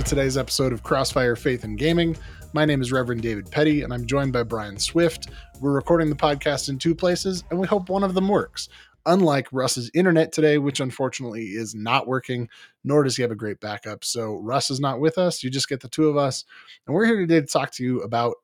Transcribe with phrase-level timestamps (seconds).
[0.00, 2.16] to today's episode of Crossfire Faith and Gaming.
[2.54, 5.28] My name is Reverend David Petty, and I'm joined by Brian Swift.
[5.60, 8.70] We're recording the podcast in two places, and we hope one of them works.
[9.04, 12.48] Unlike Russ's internet today, which unfortunately is not working,
[12.82, 14.02] nor does he have a great backup.
[14.02, 15.42] So Russ is not with us.
[15.42, 16.44] You just get the two of us.
[16.86, 18.36] And we're here today to talk to you about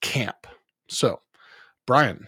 [0.00, 0.48] camp.
[0.88, 1.20] So,
[1.86, 2.26] Brian,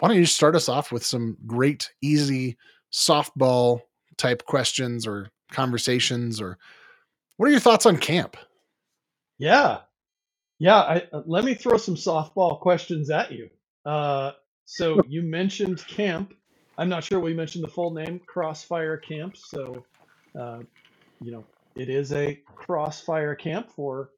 [0.00, 2.58] why don't you start us off with some great, easy
[2.92, 3.80] softball
[4.18, 6.58] type questions or conversations or
[7.36, 8.36] what are your thoughts on camp?
[9.38, 9.80] Yeah,
[10.58, 10.80] yeah.
[10.80, 13.50] I, uh, let me throw some softball questions at you.
[13.84, 14.32] Uh,
[14.64, 16.34] so you mentioned camp.
[16.78, 19.36] I'm not sure we mentioned the full name, Crossfire Camp.
[19.36, 19.84] So,
[20.38, 20.60] uh,
[21.20, 21.44] you know,
[21.76, 24.10] it is a Crossfire Camp for,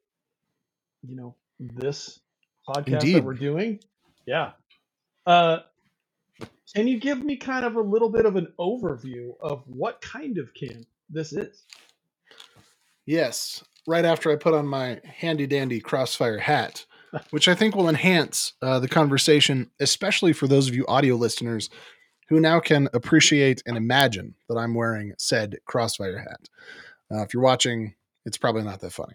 [1.07, 2.19] you know, this
[2.67, 3.15] podcast Indeed.
[3.15, 3.79] that we're doing.
[4.25, 4.51] Yeah.
[5.25, 5.59] Uh,
[6.75, 10.37] can you give me kind of a little bit of an overview of what kind
[10.37, 11.65] of camp this is?
[13.05, 16.85] Yes, right after I put on my handy dandy crossfire hat,
[17.29, 21.69] which I think will enhance uh, the conversation, especially for those of you audio listeners
[22.29, 26.49] who now can appreciate and imagine that I'm wearing said crossfire hat.
[27.11, 27.93] Uh, if you're watching,
[28.25, 29.13] it's probably not that funny.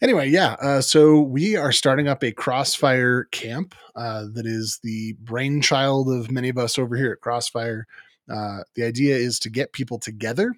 [0.00, 5.14] Anyway, yeah, uh, so we are starting up a Crossfire camp uh, that is the
[5.20, 7.84] brainchild of many of us over here at Crossfire.
[8.32, 10.54] Uh, the idea is to get people together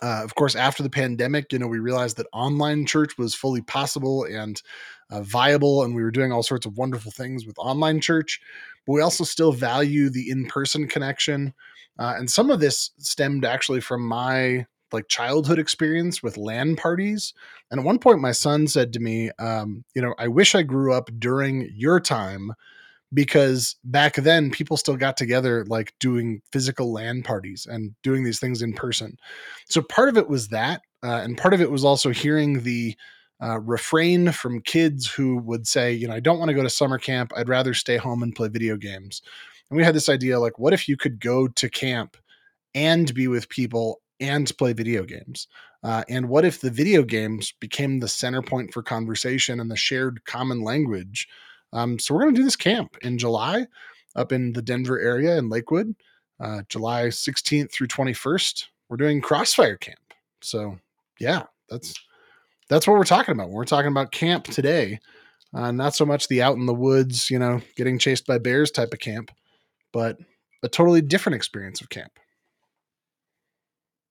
[0.00, 3.60] uh, of course, after the pandemic, you know, we realized that online church was fully
[3.60, 4.62] possible and
[5.10, 8.40] uh, viable, and we were doing all sorts of wonderful things with online church.
[8.86, 11.52] But we also still value the in-person connection,
[11.98, 17.32] uh, and some of this stemmed actually from my like childhood experience with LAN parties.
[17.70, 20.62] And at one point, my son said to me, um, "You know, I wish I
[20.62, 22.52] grew up during your time."
[23.14, 28.40] Because back then people still got together like doing physical LAN parties and doing these
[28.40, 29.16] things in person.
[29.68, 32.96] So part of it was that, uh, and part of it was also hearing the
[33.42, 36.70] uh, refrain from kids who would say, you know, I don't want to go to
[36.70, 37.32] summer camp.
[37.36, 39.20] I'd rather stay home and play video games.
[39.68, 42.16] And we had this idea like, what if you could go to camp
[42.74, 45.48] and be with people and play video games?
[45.82, 49.76] Uh, and what if the video games became the center point for conversation and the
[49.76, 51.26] shared common language?
[51.72, 53.66] Um, so we're going to do this camp in July
[54.14, 55.94] up in the Denver area in Lakewood,
[56.40, 58.64] uh, July 16th through 21st.
[58.88, 59.98] We're doing Crossfire Camp.
[60.42, 60.78] So
[61.18, 61.94] yeah, that's
[62.68, 63.50] that's what we're talking about.
[63.50, 64.98] We're talking about camp today,
[65.54, 68.70] uh, not so much the out in the woods, you know, getting chased by bears
[68.70, 69.30] type of camp,
[69.92, 70.18] but
[70.62, 72.12] a totally different experience of camp.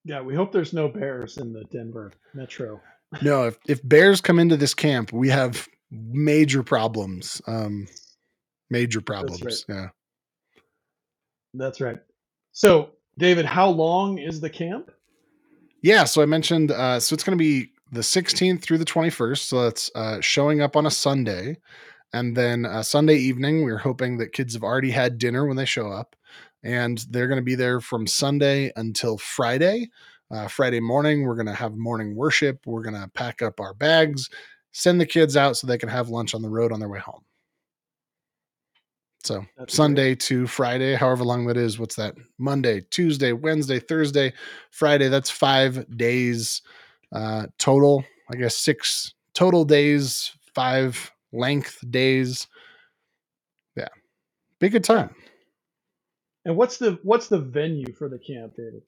[0.04, 2.80] Yeah, we hope there's no bears in the Denver metro.
[3.22, 7.40] no, if, if bears come into this camp, we have major problems.
[7.46, 7.86] Um,
[8.70, 9.40] major problems.
[9.40, 9.76] That's right.
[9.76, 9.88] Yeah.
[11.54, 11.98] That's right.
[12.52, 14.90] So, David, how long is the camp?
[15.82, 19.38] Yeah, so I mentioned uh, so it's going to be the 16th through the 21st.
[19.38, 21.58] So that's uh, showing up on a Sunday,
[22.12, 23.64] and then uh, Sunday evening.
[23.64, 26.16] We're hoping that kids have already had dinner when they show up,
[26.62, 29.90] and they're going to be there from Sunday until Friday.
[30.30, 32.60] Uh, Friday morning, we're going to have morning worship.
[32.64, 34.30] We're going to pack up our bags
[34.72, 36.98] send the kids out so they can have lunch on the road on their way
[36.98, 37.22] home.
[39.24, 40.20] So That's Sunday great.
[40.20, 42.16] to Friday, however long that is, what's that?
[42.38, 44.32] Monday, Tuesday, Wednesday, Thursday,
[44.70, 45.08] Friday.
[45.08, 46.62] That's five days
[47.12, 48.04] uh, total.
[48.30, 52.48] I guess six total days, five length days.
[53.76, 53.88] Yeah,
[54.58, 55.14] be a good time.
[56.44, 58.82] And what's the what's the venue for the camp, David?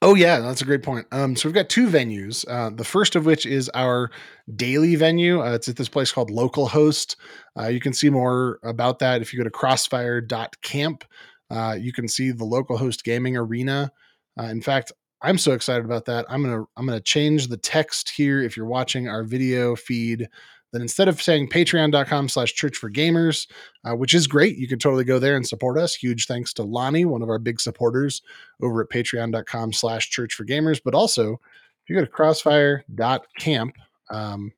[0.00, 1.06] Oh yeah, that's a great point.
[1.10, 2.44] Um, so we've got two venues.
[2.48, 4.10] Uh, the first of which is our
[4.54, 5.42] daily venue.
[5.42, 7.16] Uh, it's at this place called Localhost.
[7.58, 11.04] Uh, you can see more about that if you go to crossfire.camp.
[11.50, 13.90] Uh, you can see the Localhost gaming arena.
[14.38, 16.26] Uh, in fact, I'm so excited about that.
[16.28, 18.40] I'm gonna I'm gonna change the text here.
[18.40, 20.28] If you're watching our video feed,
[20.72, 23.46] then instead of saying patreon.com slash church for gamers,
[23.84, 25.94] uh, which is great, you can totally go there and support us.
[25.94, 28.22] Huge thanks to Lonnie, one of our big supporters
[28.62, 30.80] over at patreon.com slash church for gamers.
[30.84, 33.76] But also, if you go to crossfire.camp,
[34.10, 34.52] um,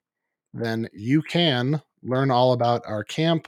[0.52, 3.46] then you can learn all about our camp.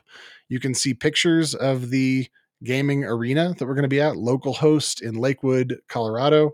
[0.49, 2.29] You can see pictures of the
[2.63, 6.53] gaming arena that we're going to be at, local host in Lakewood, Colorado.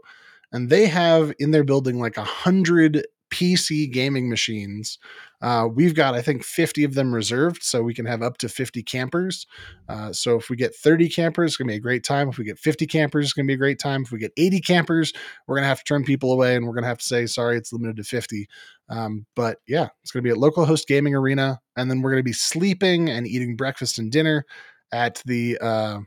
[0.52, 4.98] And they have in their building like a hundred PC gaming machines.
[5.40, 8.48] Uh, we've got, I think, 50 of them reserved, so we can have up to
[8.48, 9.46] 50 campers.
[9.88, 12.28] Uh, so if we get 30 campers, it's going to be a great time.
[12.28, 14.02] If we get 50 campers, it's going to be a great time.
[14.02, 15.12] If we get 80 campers,
[15.46, 17.26] we're going to have to turn people away and we're going to have to say,
[17.26, 18.48] sorry, it's limited to 50.
[18.88, 21.60] Um, but yeah, it's going to be at Localhost Gaming Arena.
[21.76, 24.44] And then we're going to be sleeping and eating breakfast and dinner
[24.92, 26.00] at the, uh,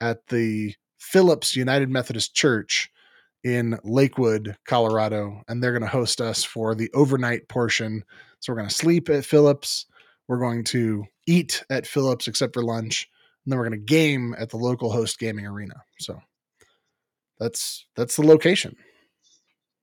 [0.00, 2.90] at the Phillips United Methodist Church
[3.44, 8.04] in Lakewood, Colorado, and they're going to host us for the overnight portion.
[8.40, 9.86] So we're going to sleep at Phillips.
[10.26, 13.08] We're going to eat at Phillips, except for lunch,
[13.44, 15.74] and then we're going to game at the local host gaming arena.
[16.00, 16.20] So
[17.38, 18.76] that's that's the location.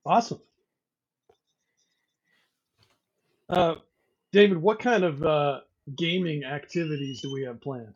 [0.06, 0.40] Awesome.
[3.50, 3.76] Uh,
[4.32, 5.60] David, what kind of uh,
[5.96, 7.96] gaming activities do we have planned?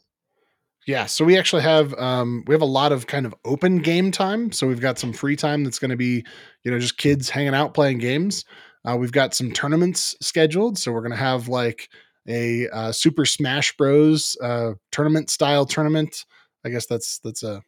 [0.90, 4.10] Yeah, so we actually have um, we have a lot of kind of open game
[4.10, 4.52] time.
[4.52, 6.26] So we've got some free time that's going to be,
[6.64, 8.44] you know, just kids hanging out playing games.
[8.84, 11.90] Uh, we've got some tournaments scheduled, so we're going to have like
[12.28, 14.36] a uh, Super Smash Bros.
[14.42, 16.26] Uh, tournament style tournament.
[16.66, 17.62] I guess that's that's a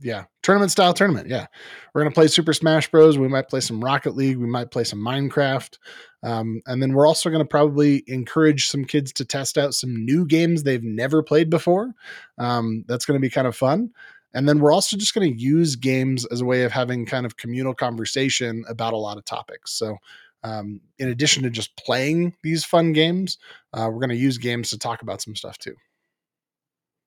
[0.00, 1.28] yeah tournament style tournament.
[1.28, 1.46] Yeah,
[1.94, 3.18] we're gonna play Super Smash Bros.
[3.18, 4.38] We might play some Rocket League.
[4.38, 5.78] We might play some Minecraft.
[6.22, 10.26] Um, and then we're also to probably encourage some kids to test out some new
[10.26, 11.94] games they've never played before.
[12.38, 13.90] Um, that's to be kind of fun.
[14.34, 17.24] And then we're also just going to use games as a way of having kind
[17.24, 19.72] of communal conversation about a lot of topics.
[19.72, 19.96] So,
[20.42, 23.38] um, in addition to just playing these fun games,
[23.72, 25.74] uh, we're going to use games to talk about some stuff too.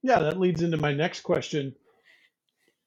[0.02, 1.76] Yeah, that leads into my next question.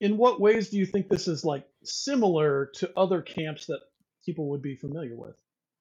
[0.03, 3.79] In what ways do you think this is like similar to other camps that
[4.27, 5.37] people would be familiar with?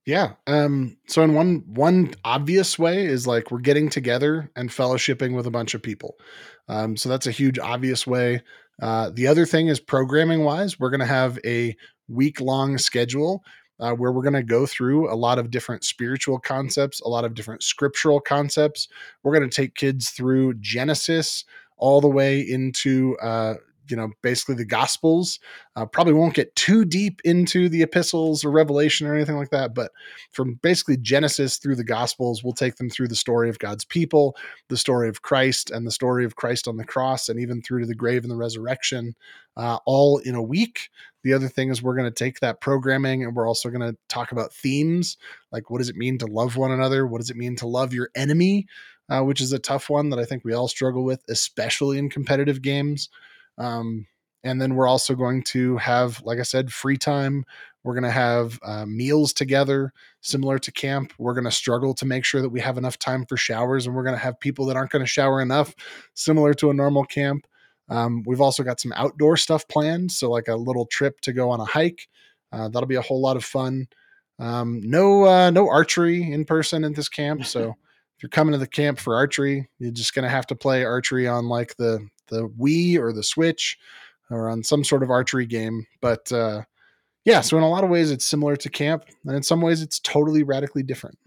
[0.06, 0.34] Yeah.
[0.46, 5.48] Um, so in one one obvious way is like we're getting together and fellowshipping with
[5.48, 6.18] a bunch of people.
[6.68, 8.44] Um, so that's a huge obvious way.
[8.80, 11.76] Uh, the other thing is programming wise, we're going to have a
[12.08, 13.44] week long schedule
[13.80, 17.26] uh, where we're going to go through a lot of different spiritual concepts, a lot
[17.26, 18.88] of different scriptural concepts.
[19.24, 21.44] We're going to take kids through Genesis
[21.78, 23.56] all the way into uh,
[23.88, 25.40] you know basically the gospels
[25.76, 29.74] uh, probably won't get too deep into the epistles or revelation or anything like that
[29.74, 29.92] but
[30.32, 34.36] from basically genesis through the gospels we'll take them through the story of god's people
[34.70, 37.82] the story of christ and the story of christ on the cross and even through
[37.82, 39.16] to the grave and the resurrection
[39.58, 40.90] uh, all in a week.
[41.24, 43.98] The other thing is we're going to take that programming and we're also going to
[44.10, 45.18] talk about themes
[45.52, 47.06] like what does it mean to love one another?
[47.06, 48.68] What does it mean to love your enemy?
[49.10, 52.10] Uh, which is a tough one that i think we all struggle with especially in
[52.10, 53.10] competitive games
[53.58, 54.08] um,
[54.44, 57.46] and then we're also going to have, like I said, free time.
[57.84, 61.14] We're going to have uh, meals together, similar to camp.
[61.18, 63.96] We're going to struggle to make sure that we have enough time for showers, and
[63.96, 65.74] we're going to have people that aren't going to shower enough,
[66.14, 67.46] similar to a normal camp.
[67.90, 71.50] Um, we've also got some outdoor stuff planned, so like a little trip to go
[71.50, 72.08] on a hike.
[72.52, 73.88] Uh, that'll be a whole lot of fun.
[74.40, 77.76] Um, no, uh, no archery in person at this camp, so
[78.22, 80.84] if you're coming to the camp for archery, you're just going to have to play
[80.84, 83.80] archery on like the the Wii or the Switch
[84.30, 85.88] or on some sort of archery game.
[86.02, 86.62] But uh,
[87.26, 89.82] yeah, so in a lot of ways, it's similar to camp, and in some ways,
[89.82, 91.18] it's totally radically different.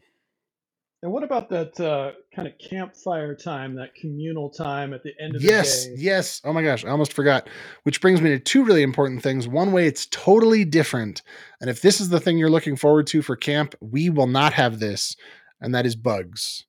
[1.02, 5.34] And what about that uh, kind of campfire time, that communal time at the end
[5.34, 5.96] of yes, the day?
[5.96, 6.40] Yes, yes.
[6.44, 7.48] Oh my gosh, I almost forgot.
[7.82, 9.48] Which brings me to two really important things.
[9.48, 11.22] One way, it's totally different.
[11.60, 14.52] And if this is the thing you're looking forward to for camp, we will not
[14.52, 15.16] have this,
[15.60, 16.64] and that is bugs.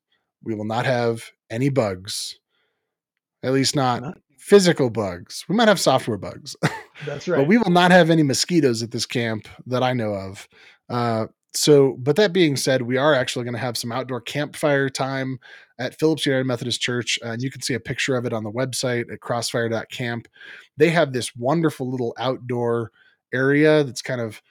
[0.45, 2.39] We will not have any bugs.
[3.43, 5.45] At least not, not physical bugs.
[5.49, 6.55] We might have software bugs.
[7.05, 7.37] That's right.
[7.37, 10.47] but we will not have any mosquitoes at this camp that I know of.
[10.89, 14.89] Uh, so, but that being said, we are actually going to have some outdoor campfire
[14.89, 15.39] time
[15.79, 17.17] at Phillips United Methodist Church.
[17.23, 20.27] Uh, and you can see a picture of it on the website at crossfire.camp.
[20.77, 22.91] They have this wonderful little outdoor
[23.33, 24.41] area that's kind of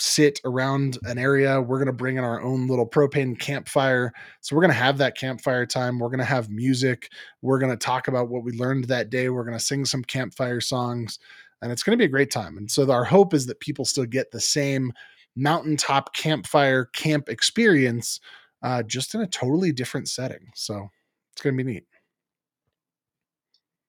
[0.00, 1.60] sit around an area.
[1.60, 4.12] We're going to bring in our own little propane campfire.
[4.40, 5.98] So we're going to have that campfire time.
[5.98, 7.10] We're going to have music.
[7.42, 9.28] We're going to talk about what we learned that day.
[9.28, 11.18] We're going to sing some campfire songs
[11.62, 12.56] and it's going to be a great time.
[12.56, 14.92] And so our hope is that people still get the same
[15.36, 18.20] mountaintop campfire camp experience,
[18.62, 20.50] uh, just in a totally different setting.
[20.54, 20.88] So
[21.32, 21.84] it's going to be neat.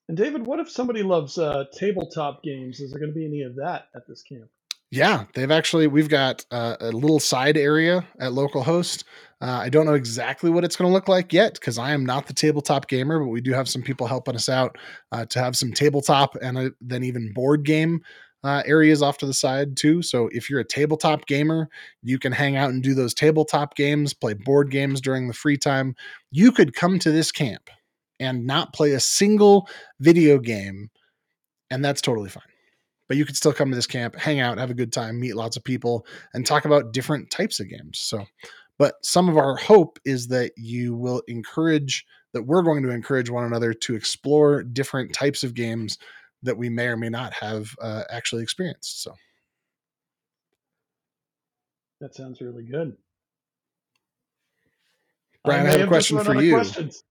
[0.08, 2.82] And David, what if somebody loves uh, tabletop games?
[2.82, 4.50] Is there going to be any of that at this camp?
[4.92, 9.06] Yeah, they've actually we've got uh, a little side area at localhost.
[9.42, 12.06] Uh, I don't know exactly what it's going to look like yet because I am
[12.06, 14.78] not the tabletop gamer, but we do have some people helping us out
[15.14, 18.02] uh, to have some tabletop and a, then even board game
[18.44, 20.02] uh, areas off to the side too.
[20.02, 21.70] So if you're a tabletop gamer,
[22.04, 25.58] you can hang out and do those tabletop games, play board games during the free
[25.58, 25.96] time.
[26.32, 27.70] You could come to this camp
[28.20, 29.70] and not play a single
[30.02, 30.90] video game,
[31.72, 32.44] and that's totally fine
[33.12, 35.36] but you could still come to this camp, hang out, have a good time, meet
[35.36, 38.00] lots of people, and talk about different types of games.
[38.00, 38.24] So,
[38.80, 43.30] but some of our hope is that you will encourage, that we're going to encourage
[43.30, 45.98] one another to explore different types of games
[46.44, 49.04] that we may or may not have uh, actually experienced.
[49.04, 49.14] So,
[52.00, 52.96] that sounds really good.
[55.44, 56.64] Brian, I, I have a question for you.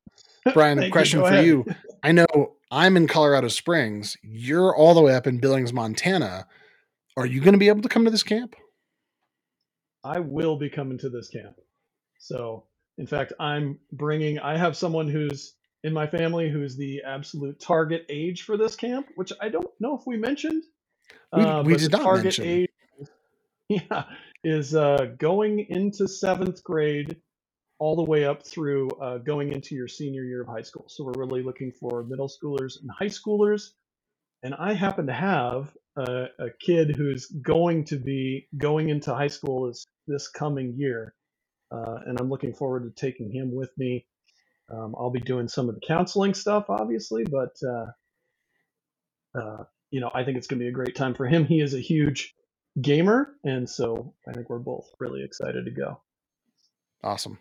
[0.55, 1.67] Brian, a question for you.
[2.03, 2.27] I know
[2.71, 4.17] I'm in Colorado Springs.
[4.23, 6.47] You're all the way up in Billings, Montana.
[7.17, 8.55] Are you going to be able to come to this camp?
[10.05, 11.57] I will be coming to this camp.
[12.19, 12.65] So,
[12.99, 15.55] in fact, I'm bringing, I have someone who's
[15.85, 19.97] in my family who's the absolute target age for this camp, which I don't know
[19.97, 20.65] if we mentioned.
[21.35, 22.45] We, uh, we did not target mention.
[22.45, 22.71] age,
[23.69, 24.05] yeah,
[24.45, 27.17] is uh, going into seventh grade
[27.81, 30.85] all the way up through uh, going into your senior year of high school.
[30.89, 33.71] So we're really looking for middle schoolers and high schoolers.
[34.43, 39.29] And I happen to have a, a kid who's going to be going into high
[39.29, 41.15] school this, this coming year.
[41.73, 44.07] Uh, and I'm looking forward to taking him with me.
[44.71, 50.11] Um, I'll be doing some of the counseling stuff, obviously, but uh, uh, you know,
[50.15, 51.47] I think it's going to be a great time for him.
[51.47, 52.35] He is a huge
[52.81, 56.01] gamer, and so I think we're both really excited to go.
[57.03, 57.39] Awesome.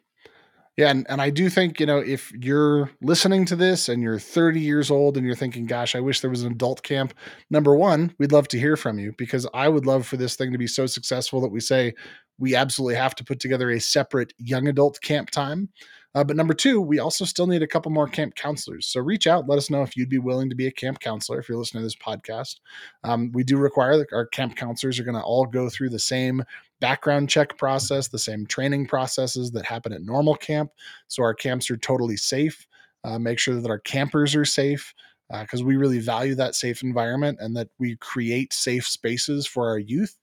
[0.79, 4.17] Yeah, and, and I do think, you know, if you're listening to this and you're
[4.17, 7.13] 30 years old and you're thinking, gosh, I wish there was an adult camp,
[7.49, 10.53] number one, we'd love to hear from you because I would love for this thing
[10.53, 11.95] to be so successful that we say
[12.37, 15.67] we absolutely have to put together a separate young adult camp time.
[16.15, 18.87] Uh, but number two, we also still need a couple more camp counselors.
[18.87, 21.39] So reach out, let us know if you'd be willing to be a camp counselor
[21.39, 22.55] if you're listening to this podcast.
[23.03, 25.99] Um, we do require that our camp counselors are going to all go through the
[25.99, 26.43] same
[26.79, 30.71] background check process, the same training processes that happen at normal camp.
[31.07, 32.67] So our camps are totally safe.
[33.03, 34.93] Uh, make sure that our campers are safe
[35.41, 39.69] because uh, we really value that safe environment and that we create safe spaces for
[39.69, 40.17] our youth.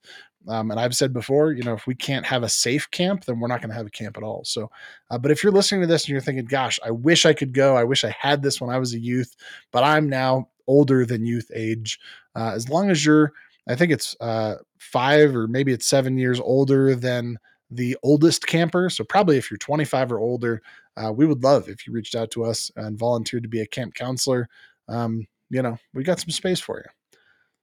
[0.47, 3.39] Um, and I've said before, you know, if we can't have a safe camp, then
[3.39, 4.43] we're not going to have a camp at all.
[4.45, 4.69] So,
[5.11, 7.53] uh, but if you're listening to this and you're thinking, gosh, I wish I could
[7.53, 9.35] go, I wish I had this when I was a youth,
[9.71, 11.99] but I'm now older than youth age.
[12.35, 13.33] Uh, as long as you're,
[13.67, 17.37] I think it's uh, five or maybe it's seven years older than
[17.69, 18.89] the oldest camper.
[18.89, 20.61] So probably if you're 25 or older,
[20.95, 23.67] uh, we would love if you reached out to us and volunteered to be a
[23.67, 24.47] camp counselor.
[24.87, 27.19] Um, you know, we got some space for you.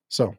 [0.09, 0.37] So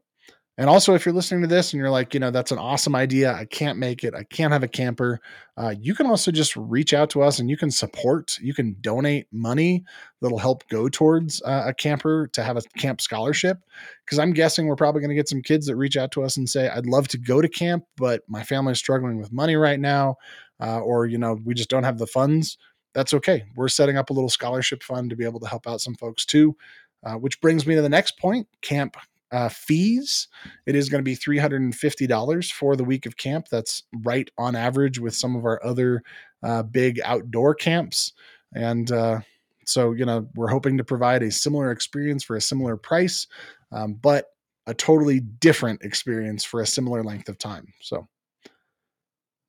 [0.58, 2.96] and also, if you're listening to this and you're like, you know, that's an awesome
[2.96, 3.34] idea.
[3.34, 4.14] I can't make it.
[4.16, 5.20] I can't have a camper.
[5.58, 8.78] Uh, you can also just reach out to us and you can support, you can
[8.80, 9.84] donate money
[10.22, 13.58] that'll help go towards uh, a camper to have a camp scholarship.
[14.06, 16.38] Because I'm guessing we're probably going to get some kids that reach out to us
[16.38, 19.58] and say, I'd love to go to camp, but my family is struggling with money
[19.58, 20.16] right now.
[20.62, 22.58] Uh, or, you know, we just don't have the funds.
[22.94, 23.44] That's okay.
[23.58, 26.26] We're setting up a little scholarship fund to be able to help out some folks
[26.26, 26.56] too.
[27.04, 28.96] Uh, which brings me to the next point camp
[29.32, 30.28] uh, fees.
[30.66, 33.48] It is going to be $350 for the week of camp.
[33.50, 36.04] That's right on average with some of our other
[36.44, 38.14] uh, big outdoor camps.
[38.54, 39.20] And uh,
[39.66, 43.28] so, you know, we're hoping to provide a similar experience for a similar price,
[43.72, 44.28] um, but
[44.68, 47.74] a totally different experience for a similar length of time.
[47.82, 48.08] So,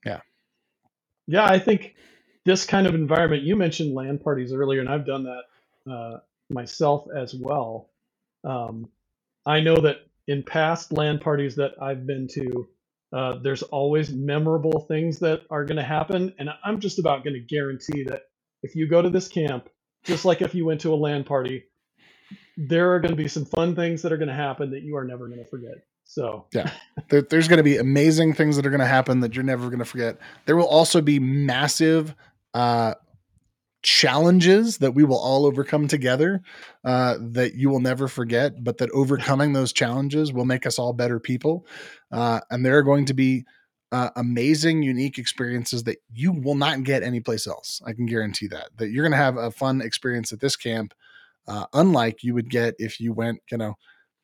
[0.05, 0.21] yeah.
[1.27, 1.95] Yeah, I think
[2.45, 6.19] this kind of environment, you mentioned LAN parties earlier, and I've done that uh,
[6.51, 7.91] myself as well.
[8.45, 8.89] Um,
[9.47, 12.69] I know that in past LAN parties that I've been to,
[13.13, 16.35] uh, there's always memorable things that are going to happen.
[16.39, 18.23] And I'm just about going to guarantee that
[18.63, 19.69] if you go to this camp,
[20.05, 21.65] just like if you went to a LAN party,
[22.57, 24.97] there are going to be some fun things that are going to happen that you
[24.97, 25.85] are never going to forget.
[26.05, 26.71] So, yeah,
[27.09, 29.67] there, there's going to be amazing things that are going to happen that you're never
[29.67, 30.19] going to forget.
[30.47, 32.15] There will also be massive
[32.55, 32.95] uh,
[33.87, 36.43] challenges that we will all overcome together
[36.85, 40.93] uh, that you will never forget, but that overcoming those challenges will make us all
[40.93, 41.65] better people.
[42.11, 43.45] Uh, and there are going to be
[43.93, 47.81] uh, amazing, unique experiences that you will not get anyplace else.
[47.87, 48.71] I can guarantee that.
[48.77, 50.93] That you're going to have a fun experience at this camp,
[51.47, 53.75] uh, unlike you would get if you went, you know,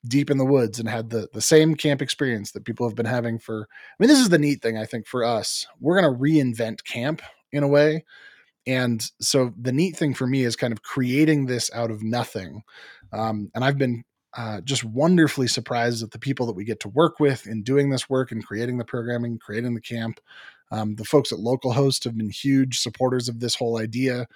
[0.09, 3.07] deep in the woods and had the the same camp experience that people have been
[3.07, 3.69] having for.
[3.71, 5.69] I mean, this is the neat thing I think for us.
[5.79, 8.05] We're going to reinvent camp in a way
[8.67, 12.63] and so the neat thing for me is kind of creating this out of nothing.
[13.13, 14.05] Um, and I've been
[14.37, 17.91] uh, just wonderfully surprised at the people that we get to work with in doing
[17.91, 20.21] this work and creating the programming, creating the camp.
[20.71, 24.27] Um, the folks at Localhost have been huge supporters of this whole idea.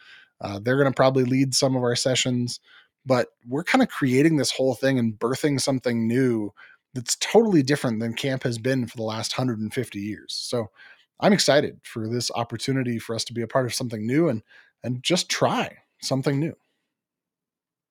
[0.40, 2.60] Uh, they're going to probably lead some of our sessions,
[3.06, 6.52] but we're kind of creating this whole thing and birthing something new
[6.92, 10.34] that's totally different than camp has been for the last 150 years.
[10.34, 10.70] So
[11.20, 14.42] I'm excited for this opportunity for us to be a part of something new and
[14.84, 16.54] and just try something new.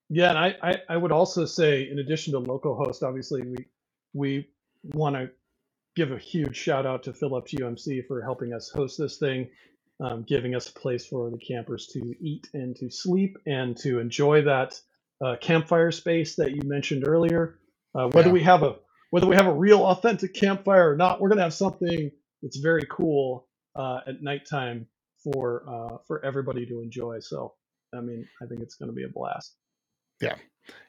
[0.10, 3.66] Yeah, and I, I, I would also say, in addition to Localhost, obviously we
[4.14, 4.48] we
[4.94, 5.30] want to
[5.96, 9.50] give a huge shout out to Phillips UMC for helping us host this thing,
[10.00, 14.00] um, giving us a place for the campers to eat and to sleep and to
[14.00, 14.80] enjoy that
[15.24, 17.60] uh, campfire space that you mentioned earlier.
[17.96, 18.34] Uh, whether yeah.
[18.34, 18.76] we have a
[19.10, 22.12] whether we have a real authentic campfire or not, we're gonna have something
[22.42, 24.88] it's very cool uh, at nighttime
[25.24, 27.20] for uh, for everybody to enjoy.
[27.20, 27.54] So,
[27.94, 29.56] I mean, I think it's going to be a blast.
[30.22, 30.36] yeah,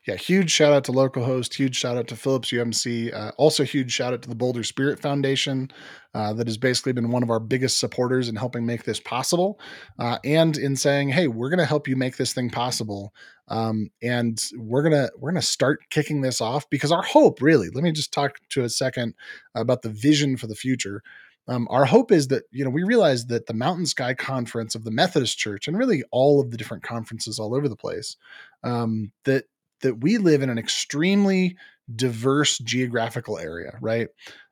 [0.06, 3.92] Yeah, huge shout out to localhost, huge shout out to Phillips UMC, uh, also huge
[3.92, 5.70] shout out to the Boulder Spirit Foundation,
[6.14, 9.58] uh, that has basically been one of our biggest supporters in helping make this possible,
[9.98, 13.12] uh, and in saying, "Hey, we're going to help you make this thing possible,
[13.48, 17.82] um, and we're gonna we're gonna start kicking this off because our hope, really, let
[17.82, 19.14] me just talk to a second
[19.54, 21.02] about the vision for the future."
[21.48, 24.84] Um, our hope is that you know we realize that the Mountain Sky Conference of
[24.84, 28.16] the Methodist Church and really all of the different conferences all over the place
[28.64, 29.44] um, that
[29.82, 31.56] that we live in an extremely
[31.94, 34.08] diverse geographical area, right?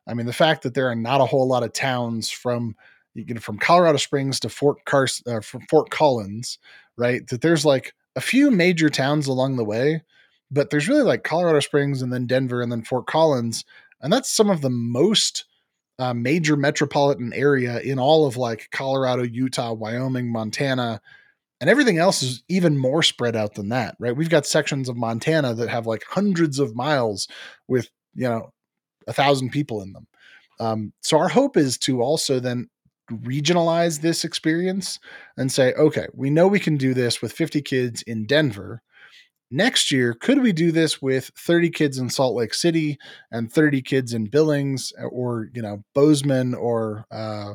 [0.07, 2.77] I mean, the fact that there are not a whole lot of towns from
[3.15, 6.59] you get from Colorado Springs to Fort Cars uh, from Fort Collins,
[6.97, 7.27] right?
[7.29, 10.03] That there's like a few major towns along the way,
[10.51, 13.65] but there's really like Colorado Springs and then Denver and then Fort Collins,
[14.01, 15.45] and that's some of the most
[15.99, 21.01] uh, major metropolitan area in all of like Colorado, Utah, Wyoming, Montana,
[21.61, 24.17] and everything else is even more spread out than that, right?
[24.17, 27.29] We've got sections of Montana that have like hundreds of miles
[27.69, 28.53] with, you know,
[29.07, 30.07] a thousand people in them.
[30.61, 32.69] Um, so our hope is to also then
[33.11, 34.99] regionalize this experience
[35.37, 38.83] and say, okay, we know we can do this with 50 kids in Denver.
[39.55, 42.99] Next year, could we do this with 30 kids in Salt Lake City
[43.31, 47.55] and 30 kids in Billings or, you know, Bozeman or, uh,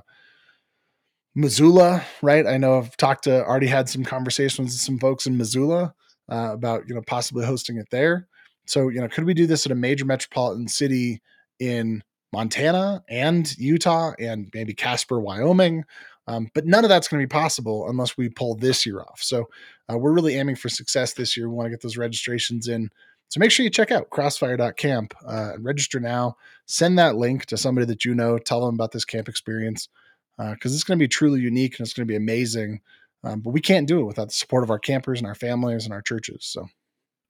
[1.35, 2.47] Missoula, right?
[2.47, 5.93] I know I've talked to already had some conversations with some folks in Missoula
[6.31, 8.27] uh, about you know possibly hosting it there.
[8.65, 11.21] So you know, could we do this at a major metropolitan city
[11.59, 15.83] in Montana and Utah and maybe Casper, Wyoming?
[16.29, 19.19] Um, but none of that's going to be possible unless we pull this year off.
[19.19, 19.49] So
[19.91, 21.49] uh, we're really aiming for success this year.
[21.49, 22.91] We want to get those registrations in.
[23.29, 26.37] So make sure you check out crossfire.camp uh, and register now.
[26.67, 28.37] Send that link to somebody that you know.
[28.37, 29.89] Tell them about this camp experience
[30.37, 32.81] because uh, it's going to be truly unique and it's going to be amazing.
[33.23, 35.85] Um, but we can't do it without the support of our campers and our families
[35.85, 36.45] and our churches.
[36.45, 36.67] So,